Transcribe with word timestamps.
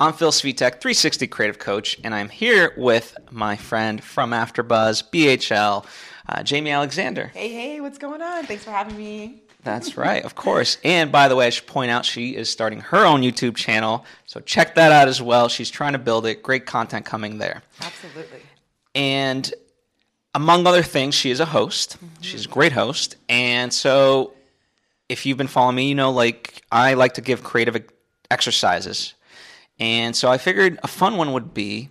I'm 0.00 0.12
Phil 0.12 0.30
Svitek, 0.30 0.80
360 0.80 1.26
Creative 1.26 1.58
Coach, 1.58 1.98
and 2.04 2.14
I'm 2.14 2.28
here 2.28 2.72
with 2.76 3.18
my 3.32 3.56
friend 3.56 4.00
from 4.00 4.30
AfterBuzz, 4.30 5.10
BHL, 5.10 5.84
uh, 6.28 6.36
Jaimi 6.36 6.72
Alexander. 6.72 7.32
Hey, 7.34 7.48
hey, 7.48 7.80
what's 7.80 7.98
going 7.98 8.22
on? 8.22 8.44
Thanks 8.46 8.62
for 8.62 8.70
having 8.70 8.96
me. 8.96 9.42
That's 9.64 9.96
right, 9.96 10.24
of 10.24 10.36
course. 10.36 10.78
And 10.84 11.10
by 11.10 11.26
the 11.26 11.34
way, 11.34 11.48
I 11.48 11.50
should 11.50 11.66
point 11.66 11.90
out 11.90 12.04
she 12.04 12.36
is 12.36 12.48
starting 12.48 12.78
her 12.78 13.04
own 13.04 13.22
YouTube 13.22 13.56
channel, 13.56 14.04
so 14.24 14.38
check 14.38 14.76
that 14.76 14.92
out 14.92 15.08
as 15.08 15.20
well. 15.20 15.48
She's 15.48 15.68
trying 15.68 15.94
to 15.94 15.98
build 15.98 16.26
it. 16.26 16.44
Great 16.44 16.64
content 16.64 17.04
coming 17.04 17.38
there. 17.38 17.64
Absolutely. 17.80 18.42
And 18.94 19.52
among 20.32 20.64
other 20.68 20.84
things, 20.84 21.16
she 21.16 21.32
is 21.32 21.40
a 21.40 21.46
host. 21.46 21.96
Mm-hmm. 21.96 22.06
She's 22.20 22.46
a 22.46 22.48
great 22.48 22.70
host. 22.70 23.16
And 23.28 23.74
so 23.74 24.34
if 25.08 25.26
you've 25.26 25.38
been 25.38 25.48
following 25.48 25.74
me, 25.74 25.88
you 25.88 25.96
know, 25.96 26.12
like 26.12 26.62
I 26.70 26.94
like 26.94 27.14
to 27.14 27.20
give 27.20 27.42
creative 27.42 27.84
exercises. 28.30 29.14
And 29.80 30.14
so 30.16 30.30
I 30.30 30.38
figured 30.38 30.78
a 30.82 30.88
fun 30.88 31.16
one 31.16 31.32
would 31.32 31.54
be 31.54 31.88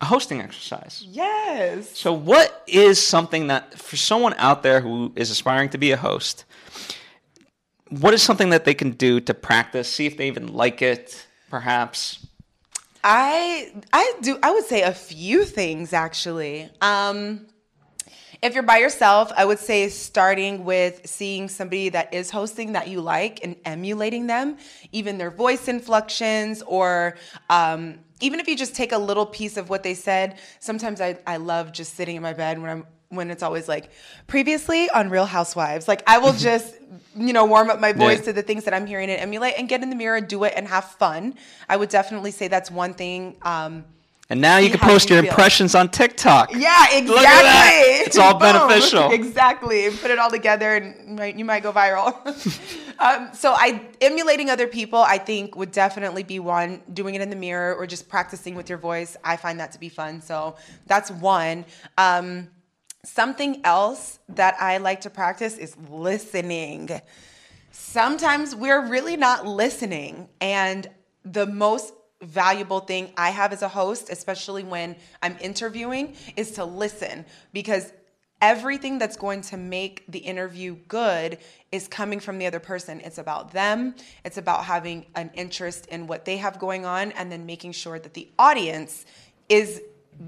a 0.00 0.04
hosting 0.04 0.40
exercise. 0.40 1.04
Yes. 1.06 1.96
So, 1.96 2.12
what 2.12 2.62
is 2.66 3.04
something 3.04 3.48
that, 3.48 3.78
for 3.78 3.96
someone 3.96 4.34
out 4.38 4.62
there 4.62 4.80
who 4.80 5.12
is 5.16 5.30
aspiring 5.30 5.70
to 5.70 5.78
be 5.78 5.90
a 5.92 5.96
host, 5.96 6.44
what 7.90 8.14
is 8.14 8.22
something 8.22 8.50
that 8.50 8.64
they 8.64 8.74
can 8.74 8.92
do 8.92 9.20
to 9.20 9.34
practice, 9.34 9.88
see 9.88 10.06
if 10.06 10.16
they 10.16 10.28
even 10.28 10.52
like 10.52 10.82
it, 10.82 11.26
perhaps? 11.50 12.26
I 13.02 13.72
I 13.92 14.14
do 14.22 14.38
I 14.42 14.50
would 14.52 14.64
say 14.64 14.82
a 14.82 14.92
few 14.92 15.44
things 15.44 15.92
actually. 15.92 16.68
Um 16.80 17.46
if 18.40 18.54
you're 18.54 18.62
by 18.62 18.78
yourself, 18.78 19.32
I 19.36 19.44
would 19.44 19.58
say 19.58 19.88
starting 19.88 20.64
with 20.64 21.06
seeing 21.06 21.48
somebody 21.48 21.88
that 21.88 22.14
is 22.14 22.30
hosting 22.30 22.72
that 22.72 22.88
you 22.88 23.00
like 23.00 23.40
and 23.42 23.56
emulating 23.64 24.26
them, 24.26 24.58
even 24.92 25.18
their 25.18 25.30
voice 25.30 25.66
inflections, 25.66 26.62
or 26.62 27.16
um, 27.50 27.98
even 28.20 28.38
if 28.38 28.46
you 28.46 28.56
just 28.56 28.76
take 28.76 28.92
a 28.92 28.98
little 28.98 29.26
piece 29.26 29.56
of 29.56 29.68
what 29.68 29.82
they 29.82 29.94
said. 29.94 30.38
Sometimes 30.60 31.00
I, 31.00 31.18
I 31.26 31.38
love 31.38 31.72
just 31.72 31.94
sitting 31.94 32.16
in 32.16 32.22
my 32.22 32.32
bed 32.32 32.60
when 32.60 32.70
I'm 32.70 32.86
when 33.10 33.30
it's 33.30 33.42
always 33.42 33.68
like 33.68 33.90
previously 34.26 34.90
on 34.90 35.08
Real 35.08 35.24
Housewives. 35.24 35.88
Like 35.88 36.02
I 36.06 36.18
will 36.18 36.32
just, 36.34 36.74
you 37.16 37.32
know, 37.32 37.46
warm 37.46 37.70
up 37.70 37.80
my 37.80 37.92
voice 37.92 38.18
yeah. 38.18 38.24
to 38.26 38.32
the 38.34 38.42
things 38.42 38.64
that 38.64 38.74
I'm 38.74 38.86
hearing 38.86 39.10
and 39.10 39.20
emulate 39.20 39.54
and 39.58 39.68
get 39.68 39.82
in 39.82 39.90
the 39.90 39.96
mirror, 39.96 40.16
and 40.16 40.28
do 40.28 40.44
it 40.44 40.52
and 40.56 40.68
have 40.68 40.84
fun. 40.84 41.34
I 41.68 41.76
would 41.76 41.88
definitely 41.88 42.30
say 42.30 42.48
that's 42.48 42.70
one 42.70 42.94
thing. 42.94 43.36
Um, 43.42 43.84
and 44.30 44.40
now 44.40 44.58
you 44.58 44.68
can 44.68 44.80
post 44.80 45.08
you 45.08 45.16
your 45.16 45.22
feel. 45.22 45.30
impressions 45.30 45.74
on 45.74 45.88
TikTok. 45.88 46.52
Yeah, 46.52 46.84
exactly. 46.92 48.04
It's 48.04 48.18
all 48.18 48.38
beneficial. 48.38 49.10
Exactly. 49.18 49.90
Put 49.90 50.10
it 50.10 50.18
all 50.18 50.30
together 50.30 50.76
and 50.76 51.08
you 51.08 51.16
might, 51.16 51.38
you 51.38 51.44
might 51.44 51.62
go 51.62 51.72
viral. 51.72 52.14
um, 52.98 53.30
so 53.32 53.52
I 53.52 53.88
emulating 54.00 54.50
other 54.50 54.66
people, 54.66 54.98
I 54.98 55.18
think 55.18 55.56
would 55.56 55.70
definitely 55.72 56.22
be 56.22 56.38
one. 56.38 56.82
Doing 56.92 57.14
it 57.14 57.20
in 57.20 57.30
the 57.30 57.36
mirror 57.36 57.74
or 57.74 57.86
just 57.86 58.08
practicing 58.08 58.54
with 58.54 58.68
your 58.68 58.78
voice, 58.78 59.16
I 59.24 59.36
find 59.36 59.60
that 59.60 59.72
to 59.72 59.80
be 59.80 59.88
fun. 59.88 60.20
So 60.20 60.56
that's 60.86 61.10
one. 61.10 61.64
Um, 61.96 62.48
something 63.04 63.60
else 63.64 64.18
that 64.28 64.56
I 64.60 64.78
like 64.78 65.02
to 65.02 65.10
practice 65.10 65.56
is 65.56 65.76
listening. 65.88 66.90
Sometimes 67.70 68.54
we're 68.54 68.86
really 68.86 69.16
not 69.16 69.46
listening, 69.46 70.28
and 70.40 70.88
the 71.24 71.46
most 71.46 71.92
valuable 72.20 72.80
thing 72.80 73.12
I 73.16 73.30
have 73.30 73.52
as 73.52 73.62
a 73.62 73.68
host, 73.68 74.10
especially 74.10 74.64
when 74.64 74.96
I'm 75.22 75.36
interviewing, 75.40 76.16
is 76.36 76.52
to 76.52 76.64
listen 76.64 77.24
because 77.52 77.92
everything 78.40 78.98
that's 78.98 79.16
going 79.16 79.42
to 79.42 79.56
make 79.56 80.04
the 80.08 80.18
interview 80.18 80.76
good 80.88 81.38
is 81.72 81.88
coming 81.88 82.20
from 82.20 82.38
the 82.38 82.46
other 82.46 82.60
person. 82.60 83.00
It's 83.00 83.18
about 83.18 83.52
them, 83.52 83.94
it's 84.24 84.38
about 84.38 84.64
having 84.64 85.06
an 85.14 85.30
interest 85.34 85.86
in 85.86 86.06
what 86.06 86.24
they 86.24 86.36
have 86.36 86.58
going 86.58 86.86
on, 86.86 87.12
and 87.12 87.30
then 87.30 87.46
making 87.46 87.72
sure 87.72 87.98
that 87.98 88.14
the 88.14 88.28
audience 88.38 89.06
is 89.48 89.80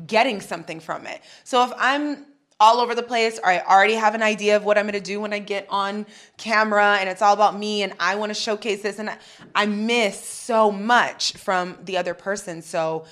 getting 0.06 0.40
something 0.40 0.80
from 0.80 1.06
it. 1.06 1.20
So 1.44 1.64
if 1.64 1.72
I'm 1.76 2.26
all 2.60 2.78
over 2.78 2.94
the 2.94 3.02
place 3.02 3.38
or 3.38 3.46
I 3.46 3.60
already 3.60 3.94
have 3.94 4.14
an 4.14 4.22
idea 4.22 4.56
of 4.56 4.64
what 4.64 4.76
I'm 4.76 4.90
to 4.90 5.00
do 5.00 5.20
when 5.20 5.32
I 5.32 5.38
get 5.38 5.66
on 5.70 6.04
camera 6.36 6.98
and 7.00 7.08
it's 7.08 7.22
all 7.22 7.32
about 7.32 7.58
me 7.58 7.82
and 7.82 7.94
I 7.98 8.16
want 8.16 8.30
to 8.30 8.34
showcase 8.34 8.82
this 8.82 8.98
and 8.98 9.08
I, 9.08 9.16
I 9.54 9.66
miss 9.66 10.22
so 10.22 10.70
much 10.70 11.32
from 11.34 11.78
the 11.84 11.96
other 11.96 12.12
person. 12.12 12.60
So 12.60 13.06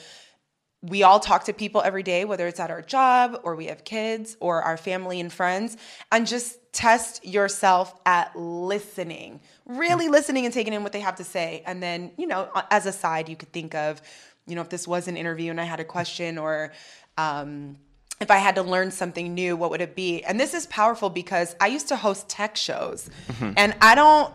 we 0.82 1.03
all 1.03 1.19
talk 1.19 1.44
to 1.44 1.53
people 1.53 1.82
every 1.82 2.03
day, 2.03 2.25
whether 2.25 2.47
it's 2.47 2.60
at 2.60 2.70
our 2.70 2.82
job 2.82 3.41
or 3.42 3.56
we 3.56 3.66
have 3.66 3.84
kids 3.84 4.37
or 4.38 4.62
our 4.62 4.76
family 4.76 5.19
and 5.19 5.32
friends, 5.32 5.76
and 6.12 6.26
just 6.26 6.58
test 6.72 7.25
yourself 7.26 7.94
at 8.06 8.37
listening, 8.37 9.41
really 9.66 10.08
listening 10.08 10.44
and 10.44 10.54
taking 10.54 10.72
in 10.72 10.82
what 10.82 10.92
they 10.92 11.00
have 11.00 11.16
to 11.16 11.25
say. 11.25 11.62
And 11.66 11.82
then, 11.82 12.12
you 12.16 12.26
know, 12.26 12.48
as 12.70 12.87
a 12.87 12.92
side, 12.92 13.28
you 13.28 13.34
could 13.34 13.53
think 13.53 13.75
of, 13.75 14.00
you 14.47 14.54
know, 14.54 14.60
if 14.60 14.69
this 14.69 14.87
was 14.87 15.08
an 15.08 15.16
interview 15.16 15.50
and 15.50 15.60
I 15.60 15.64
had 15.64 15.81
a 15.81 15.84
question 15.84 16.38
or, 16.38 16.72
um, 17.16 17.76
if 18.20 18.30
I 18.30 18.38
had 18.38 18.56
to 18.56 18.62
learn 18.62 18.90
something 18.90 19.34
new, 19.34 19.56
what 19.56 19.70
would 19.70 19.80
it 19.80 19.94
be? 19.94 20.24
And 20.24 20.38
this 20.40 20.54
is 20.54 20.66
powerful 20.66 21.10
because 21.10 21.54
I 21.60 21.68
used 21.68 21.88
to 21.88 21.96
host 21.96 22.28
tech 22.28 22.56
shows 22.56 23.08
mm-hmm. 23.28 23.52
and 23.56 23.74
I 23.80 23.94
don't, 23.94 24.32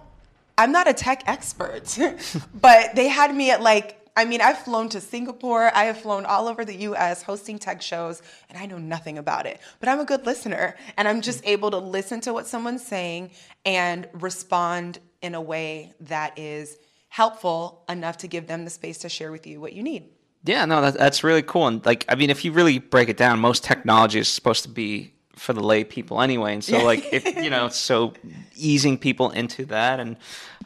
I'm 0.57 0.71
not 0.71 0.87
a 0.87 0.93
tech 0.93 1.23
expert, 1.25 1.97
but 2.53 2.95
they 2.95 3.07
had 3.07 3.35
me 3.35 3.51
at 3.51 3.61
like, 3.61 3.99
I 4.15 4.25
mean, 4.25 4.41
I've 4.41 4.59
flown 4.59 4.89
to 4.89 5.01
Singapore, 5.01 5.75
I 5.75 5.85
have 5.85 5.99
flown 5.99 6.25
all 6.25 6.47
over 6.47 6.63
the 6.63 6.75
US 6.75 7.23
hosting 7.23 7.57
tech 7.57 7.81
shows, 7.81 8.21
and 8.47 8.57
I 8.57 8.67
know 8.67 8.77
nothing 8.77 9.17
about 9.17 9.47
it. 9.47 9.59
But 9.79 9.89
I'm 9.89 9.99
a 9.99 10.05
good 10.05 10.25
listener, 10.25 10.75
and 10.97 11.07
I'm 11.07 11.21
just 11.21 11.41
able 11.45 11.71
to 11.71 11.79
listen 11.79 12.21
to 12.21 12.33
what 12.33 12.45
someone's 12.45 12.85
saying 12.85 13.31
and 13.65 14.07
respond 14.13 14.99
in 15.23 15.33
a 15.33 15.41
way 15.41 15.93
that 16.01 16.37
is 16.37 16.77
helpful 17.09 17.83
enough 17.89 18.17
to 18.17 18.27
give 18.27 18.45
them 18.45 18.65
the 18.65 18.69
space 18.69 18.99
to 18.99 19.09
share 19.09 19.31
with 19.31 19.47
you 19.47 19.59
what 19.59 19.73
you 19.73 19.81
need. 19.81 20.09
Yeah, 20.45 20.65
no, 20.65 20.81
that, 20.81 20.95
that's 20.95 21.23
really 21.23 21.41
cool. 21.41 21.67
And 21.67 21.85
like, 21.85 22.05
I 22.09 22.15
mean, 22.15 22.29
if 22.29 22.43
you 22.43 22.51
really 22.51 22.79
break 22.79 23.09
it 23.09 23.17
down, 23.17 23.39
most 23.39 23.63
technology 23.63 24.19
is 24.19 24.27
supposed 24.27 24.63
to 24.63 24.69
be 24.69 25.13
for 25.35 25.53
the 25.53 25.63
lay 25.63 25.83
people 25.83 26.21
anyway. 26.21 26.53
And 26.53 26.63
so, 26.63 26.83
like, 26.83 27.11
if 27.11 27.25
you 27.25 27.49
know, 27.49 27.67
so 27.69 28.13
easing 28.55 28.97
people 28.97 29.29
into 29.31 29.65
that, 29.65 29.99
and 29.99 30.17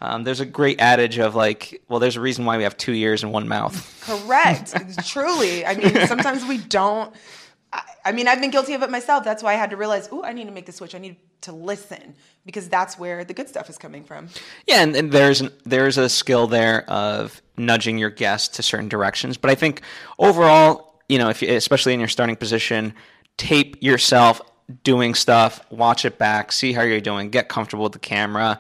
um, 0.02 0.24
there's 0.24 0.40
a 0.40 0.46
great 0.46 0.80
adage 0.80 1.18
of 1.20 1.36
like, 1.36 1.82
well, 1.88 2.00
there's 2.00 2.16
a 2.16 2.22
reason 2.22 2.46
why 2.46 2.58
we 2.58 2.64
have 2.64 2.78
two 2.78 2.94
ears 2.94 3.24
and 3.24 3.32
one 3.32 3.48
mouth. 3.48 4.04
Correct. 4.06 4.76
Truly, 5.08 5.66
I 5.66 5.76
mean, 5.76 6.08
sometimes 6.08 6.46
we 6.46 6.58
don't. 6.58 7.14
I, 8.08 8.12
mean, 8.12 8.28
I've 8.28 8.40
been 8.40 8.52
guilty 8.52 8.74
of 8.74 8.84
it 8.84 8.90
myself. 8.90 9.24
That's 9.24 9.44
why 9.44 9.54
I 9.54 9.56
had 9.56 9.72
to 9.72 9.78
realize, 9.78 10.08
oh, 10.12 10.24
I 10.24 10.34
need 10.34 10.46
to 10.46 10.52
make 10.52 10.66
the 10.66 10.72
switch. 10.72 10.96
I 10.96 10.98
need 10.98 11.18
to 11.42 11.52
listen 11.52 12.16
because 12.46 12.70
that's 12.70 12.98
where 12.98 13.24
the 13.24 13.34
good 13.34 13.50
stuff 13.50 13.70
is 13.70 13.78
coming 13.78 14.04
from. 14.04 14.30
Yeah, 14.66 14.82
and, 14.82 14.96
and 14.96 15.12
there's 15.12 15.42
an, 15.42 15.52
there's 15.66 15.98
a 15.98 16.10
skill 16.10 16.48
there 16.48 16.90
of 16.90 17.42
nudging 17.58 17.98
your 17.98 18.10
guest 18.10 18.56
to 18.56 18.64
certain 18.64 18.88
directions. 18.88 19.38
But 19.38 19.52
I 19.52 19.56
think 19.56 19.82
overall, 20.18 21.02
you 21.10 21.18
know, 21.18 21.30
if 21.30 21.42
you, 21.42 21.54
especially 21.54 21.94
in 21.94 22.00
your 22.00 22.10
starting 22.10 22.36
position, 22.36 22.94
tape 23.38 23.82
yourself 23.82 24.42
doing 24.84 25.14
stuff, 25.14 25.62
watch 25.70 26.06
it 26.06 26.18
back, 26.18 26.52
see 26.52 26.74
how 26.74 26.84
you're 26.84 27.02
doing, 27.02 27.30
get 27.30 27.50
comfortable 27.50 27.84
with 27.84 27.94
the 27.94 28.00
camera. 28.00 28.60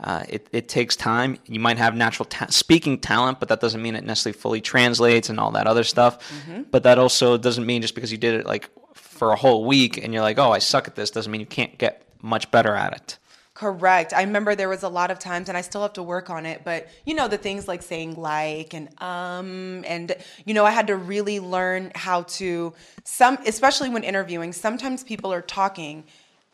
Uh, 0.00 0.24
it, 0.28 0.48
it 0.52 0.68
takes 0.68 0.94
time. 0.94 1.38
You 1.46 1.58
might 1.58 1.78
have 1.78 1.96
natural 1.96 2.26
ta- 2.26 2.46
speaking 2.50 3.00
talent, 3.00 3.40
but 3.40 3.48
that 3.48 3.60
doesn't 3.60 3.82
mean 3.82 3.96
it 3.96 4.04
necessarily 4.04 4.38
fully 4.38 4.60
translates 4.60 5.28
and 5.28 5.40
all 5.40 5.50
that 5.52 5.66
other 5.66 5.82
stuff. 5.82 6.20
Mm-hmm. 6.30 6.62
But 6.70 6.84
that 6.84 6.98
also 6.98 7.36
doesn't 7.36 7.66
mean 7.66 7.82
just 7.82 7.96
because 7.96 8.12
you 8.12 8.18
did 8.18 8.34
it 8.34 8.46
like 8.46 8.70
for 9.18 9.32
a 9.32 9.36
whole 9.36 9.64
week 9.64 9.98
and 9.98 10.14
you're 10.14 10.22
like, 10.22 10.38
oh, 10.38 10.52
I 10.52 10.58
suck 10.58 10.88
at 10.88 10.94
this, 10.94 11.10
doesn't 11.10 11.30
mean 11.30 11.40
you 11.40 11.46
can't 11.46 11.76
get 11.76 12.06
much 12.22 12.50
better 12.50 12.74
at 12.74 12.92
it. 12.94 13.18
Correct. 13.58 14.12
I 14.12 14.22
remember 14.22 14.54
there 14.54 14.68
was 14.68 14.84
a 14.84 14.88
lot 14.88 15.10
of 15.10 15.18
times, 15.18 15.48
and 15.48 15.58
I 15.58 15.62
still 15.62 15.82
have 15.82 15.94
to 15.94 16.02
work 16.02 16.30
on 16.30 16.46
it, 16.46 16.62
but 16.64 16.86
you 17.04 17.12
know, 17.12 17.26
the 17.26 17.36
things 17.36 17.66
like 17.66 17.82
saying 17.82 18.14
like 18.14 18.72
and 18.72 18.88
um, 19.02 19.84
and 19.84 20.14
you 20.44 20.54
know, 20.54 20.64
I 20.64 20.70
had 20.70 20.86
to 20.86 20.96
really 20.96 21.40
learn 21.40 21.90
how 21.96 22.22
to, 22.38 22.72
some, 23.02 23.36
especially 23.44 23.90
when 23.90 24.04
interviewing, 24.04 24.52
sometimes 24.52 25.02
people 25.02 25.32
are 25.32 25.42
talking, 25.42 26.04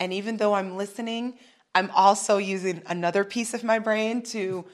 and 0.00 0.14
even 0.14 0.38
though 0.38 0.54
I'm 0.54 0.78
listening, 0.78 1.34
I'm 1.74 1.90
also 1.90 2.38
using 2.38 2.80
another 2.86 3.22
piece 3.22 3.52
of 3.52 3.62
my 3.64 3.78
brain 3.78 4.22
to 4.22 4.64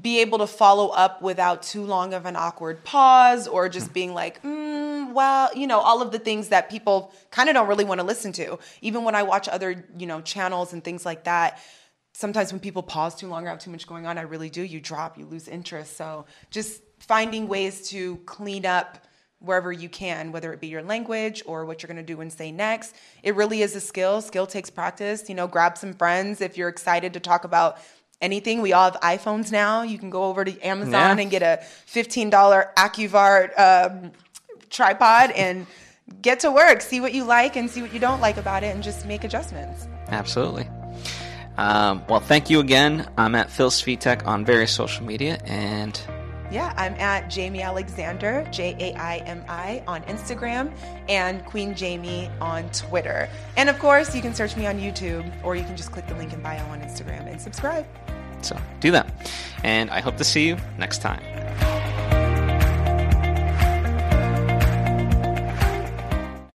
be 0.00 0.20
able 0.20 0.38
to 0.38 0.46
follow 0.46 0.88
up 0.88 1.22
without 1.22 1.62
too 1.62 1.84
long 1.84 2.14
of 2.14 2.24
an 2.24 2.36
awkward 2.36 2.84
pause 2.84 3.48
or 3.48 3.68
just 3.68 3.92
being 3.92 4.14
like, 4.14 4.42
mm, 4.42 4.71
well, 5.12 5.50
you 5.54 5.66
know, 5.66 5.80
all 5.80 6.02
of 6.02 6.12
the 6.12 6.18
things 6.18 6.48
that 6.48 6.70
people 6.70 7.12
kind 7.30 7.48
of 7.48 7.54
don't 7.54 7.68
really 7.68 7.84
want 7.84 8.00
to 8.00 8.06
listen 8.06 8.32
to. 8.32 8.58
Even 8.80 9.04
when 9.04 9.14
I 9.14 9.22
watch 9.22 9.48
other, 9.48 9.84
you 9.96 10.06
know, 10.06 10.20
channels 10.20 10.72
and 10.72 10.82
things 10.82 11.04
like 11.04 11.24
that, 11.24 11.60
sometimes 12.12 12.52
when 12.52 12.60
people 12.60 12.82
pause 12.82 13.14
too 13.14 13.28
long 13.28 13.46
or 13.46 13.50
have 13.50 13.58
too 13.58 13.70
much 13.70 13.86
going 13.86 14.06
on, 14.06 14.18
I 14.18 14.22
really 14.22 14.50
do. 14.50 14.62
You 14.62 14.80
drop, 14.80 15.18
you 15.18 15.26
lose 15.26 15.48
interest. 15.48 15.96
So 15.96 16.26
just 16.50 16.82
finding 16.98 17.48
ways 17.48 17.88
to 17.90 18.16
clean 18.26 18.66
up 18.66 18.98
wherever 19.38 19.72
you 19.72 19.88
can, 19.88 20.30
whether 20.30 20.52
it 20.52 20.60
be 20.60 20.68
your 20.68 20.82
language 20.82 21.42
or 21.46 21.64
what 21.64 21.82
you're 21.82 21.88
going 21.88 21.96
to 21.96 22.02
do 22.02 22.20
and 22.20 22.32
say 22.32 22.52
next. 22.52 22.94
It 23.22 23.34
really 23.34 23.62
is 23.62 23.74
a 23.74 23.80
skill. 23.80 24.20
Skill 24.20 24.46
takes 24.46 24.70
practice. 24.70 25.28
You 25.28 25.34
know, 25.34 25.48
grab 25.48 25.76
some 25.76 25.94
friends 25.94 26.40
if 26.40 26.56
you're 26.56 26.68
excited 26.68 27.12
to 27.14 27.20
talk 27.20 27.44
about 27.44 27.78
anything. 28.20 28.62
We 28.62 28.72
all 28.72 28.90
have 28.90 29.00
iPhones 29.00 29.50
now. 29.50 29.82
You 29.82 29.98
can 29.98 30.10
go 30.10 30.24
over 30.24 30.44
to 30.44 30.60
Amazon 30.60 31.18
yeah. 31.18 31.22
and 31.22 31.30
get 31.30 31.42
a 31.42 31.60
$15 31.88 32.30
Acuvar 32.76 33.58
um, 33.58 34.12
tripod 34.72 35.30
and 35.30 35.66
get 36.20 36.40
to 36.40 36.50
work. 36.50 36.80
See 36.80 37.00
what 37.00 37.14
you 37.14 37.22
like 37.22 37.54
and 37.54 37.70
see 37.70 37.80
what 37.80 37.94
you 37.94 38.00
don't 38.00 38.20
like 38.20 38.36
about 38.36 38.64
it 38.64 38.74
and 38.74 38.82
just 38.82 39.06
make 39.06 39.22
adjustments. 39.22 39.86
Absolutely. 40.08 40.68
Um, 41.56 42.02
well, 42.08 42.18
thank 42.20 42.50
you 42.50 42.60
again. 42.60 43.08
I'm 43.16 43.34
at 43.34 43.50
Phil 43.50 43.70
Svitek 43.70 44.26
on 44.26 44.44
various 44.44 44.72
social 44.72 45.04
media, 45.04 45.38
and 45.44 46.00
Yeah, 46.52 46.74
I'm 46.76 46.92
at 46.96 47.30
Jaimi 47.30 47.62
Alexander, 47.62 48.46
J 48.50 48.76
A 48.78 48.94
I 48.98 49.16
M 49.24 49.42
I, 49.48 49.82
on 49.86 50.02
Instagram, 50.02 50.70
and 51.08 51.42
Queen 51.46 51.72
Jaimi 51.72 52.30
on 52.42 52.68
Twitter. 52.72 53.30
And 53.56 53.70
of 53.70 53.78
course, 53.78 54.14
you 54.14 54.20
can 54.20 54.34
search 54.34 54.54
me 54.54 54.66
on 54.66 54.78
YouTube, 54.78 55.32
or 55.42 55.56
you 55.56 55.64
can 55.64 55.78
just 55.78 55.92
click 55.92 56.06
the 56.06 56.14
link 56.14 56.34
in 56.34 56.42
bio 56.42 56.62
on 56.66 56.82
Instagram 56.82 57.26
and 57.26 57.40
subscribe. 57.40 57.86
So 58.42 58.58
do 58.80 58.90
that. 58.90 59.10
And 59.64 59.90
I 59.90 60.00
hope 60.00 60.18
to 60.18 60.24
see 60.24 60.46
you 60.46 60.58
next 60.76 60.98
time. 60.98 61.22